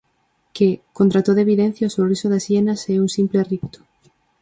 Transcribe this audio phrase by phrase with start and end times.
[0.55, 3.79] Que, contra toda evidencia, o sorriso das hienas é un simple ricto;